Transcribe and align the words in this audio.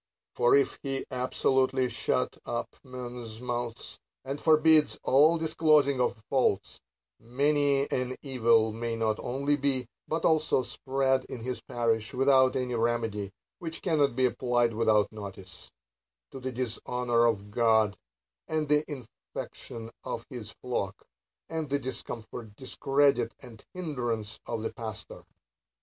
For 0.33 0.55
if 0.55 0.79
he 0.81 1.05
ahsolutely 1.11 1.87
shut 1.87 2.35
up 2.43 2.75
men's 2.83 3.39
mouths, 3.39 3.99
and 4.25 4.41
forbid 4.41 4.97
all 5.03 5.37
disclosing 5.37 6.01
of 6.01 6.23
faults, 6.27 6.81
many 7.19 7.87
an 7.91 8.15
evil 8.23 8.71
may 8.73 8.95
not 8.95 9.19
only 9.19 9.55
be, 9.57 9.85
but 10.07 10.25
also 10.25 10.63
spread 10.63 11.25
in 11.25 11.41
his 11.41 11.61
parish, 11.61 12.15
without 12.15 12.55
any 12.55 12.73
remedy 12.73 13.31
(which 13.59 13.83
cannot 13.83 14.15
be 14.15 14.25
applied 14.25 14.73
without 14.73 15.11
notice), 15.11 15.69
to 16.31 16.39
the 16.39 16.51
dishonor 16.51 17.25
of 17.27 17.51
God, 17.51 17.95
and 18.47 18.67
the 18.67 18.83
infection 18.87 19.91
of 20.03 20.25
his 20.31 20.49
flock, 20.63 21.03
and 21.47 21.69
the 21.69 21.77
discomfort, 21.77 22.55
discredit, 22.55 23.35
and 23.39 23.63
hindrance 23.75 24.39
of 24.47 24.63
the 24.63 24.73
pastor. 24.73 25.21